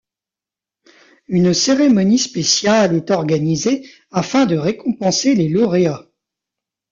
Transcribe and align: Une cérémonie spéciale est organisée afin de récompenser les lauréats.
Une 1.27 1.53
cérémonie 1.53 2.17
spéciale 2.17 2.95
est 2.95 3.11
organisée 3.11 3.87
afin 4.09 4.47
de 4.47 4.57
récompenser 4.57 5.35
les 5.35 5.47
lauréats. 5.47 6.07